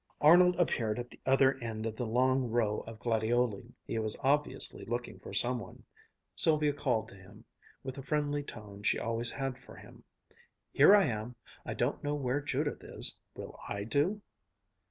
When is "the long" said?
1.95-2.45